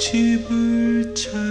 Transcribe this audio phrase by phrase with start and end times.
[0.00, 1.49] 집을 찾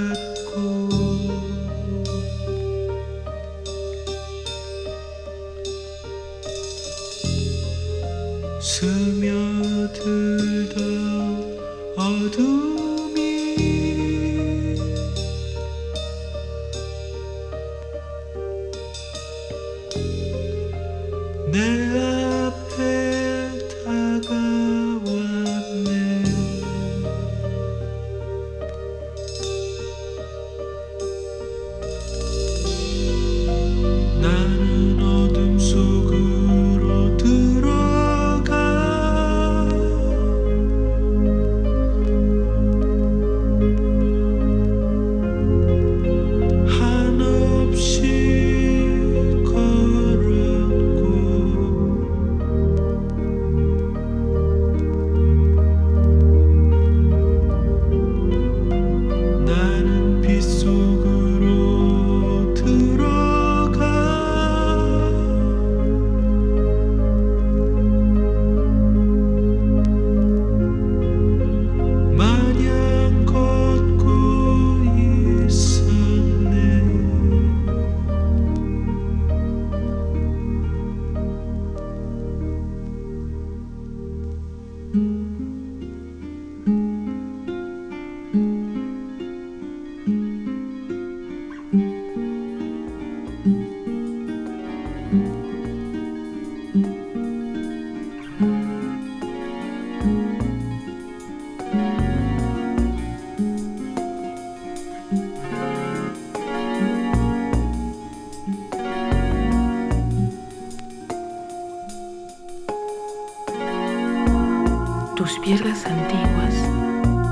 [115.29, 116.55] tus piedras antiguas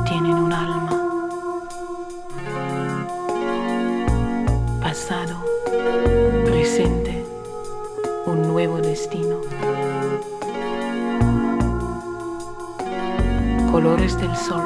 [0.07, 1.29] tienen un alma.
[4.79, 5.43] Pasado,
[6.45, 7.25] presente,
[8.27, 9.37] un nuevo destino.
[13.71, 14.61] Colores del sol,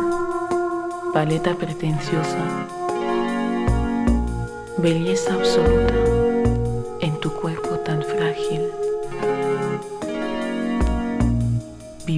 [1.13, 2.67] paleta pretenciosa,
[4.77, 6.20] belleza absoluta.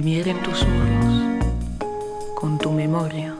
[0.04, 1.48] Vivir en tus muros
[2.34, 3.33] con tu memoria.